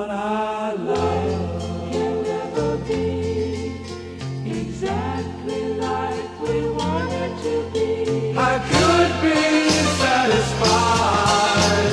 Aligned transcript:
one 0.00 0.10
I 0.10 0.72
love. 0.72 1.62
Can 1.92 2.22
never 2.22 2.78
be 2.88 3.04
exactly 4.46 5.74
like 5.74 6.40
we 6.40 6.56
wanted 6.80 7.32
to 7.44 7.54
be. 7.74 8.34
I 8.50 8.54
could 8.72 9.12
be 9.26 9.40
satisfied 10.02 11.92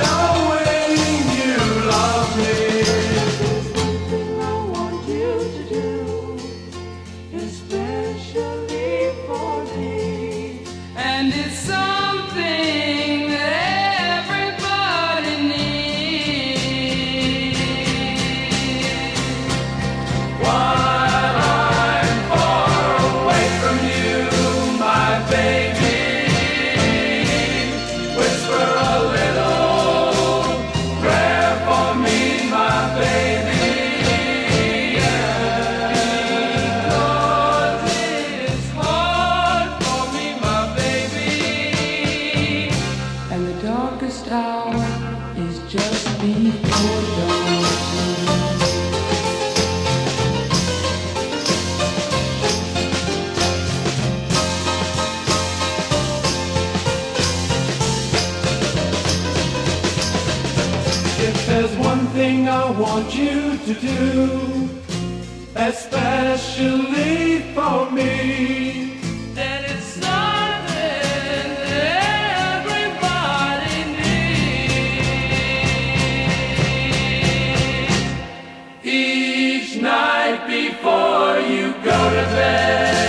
knowing 0.00 0.92
you 1.40 1.56
love 1.92 2.30
me. 2.38 2.56
There's 3.40 3.68
one 3.80 3.98
thing 4.10 4.30
I 4.40 4.54
want 4.74 5.00
you 5.14 5.30
to 5.54 5.62
do, 5.74 5.86
there's 61.62 61.78
one 61.78 62.04
thing 62.08 62.48
I 62.48 62.70
want 62.72 63.14
you 63.14 63.56
to 63.56 63.74
do, 63.74 64.68
especially 65.54 67.38
for 67.54 67.88
me, 67.88 68.98
it's 69.36 69.84
something 69.84 71.52
everybody 72.58 73.78
needs. 73.96 74.42
each 78.82 79.76
night 79.80 80.44
before 80.48 81.38
you 81.38 81.74
go 81.84 81.98
to 82.16 82.24
bed, 82.34 83.01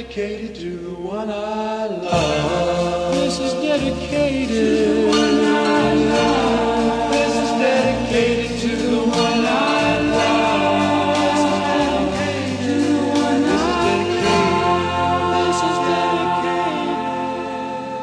dedicated 0.00 0.54
to 0.54 0.78
the 0.78 0.94
one 0.94 1.28
I 1.28 1.86
love. 1.86 3.14
This 3.14 3.38
is 3.38 3.52
dedicated 3.52 4.48
to 4.48 4.94
the 4.94 5.08
one 5.08 5.44
I 5.44 5.94
love. 5.94 6.09